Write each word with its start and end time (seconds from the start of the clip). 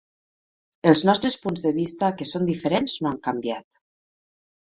Els 0.91 1.03
nostres 1.09 1.35
punts 1.43 1.61
de 1.65 1.73
vista 1.75 2.09
que 2.23 2.27
són 2.31 2.49
diferents 2.49 2.97
no 3.05 3.11
han 3.13 3.21
canviat. 3.29 3.79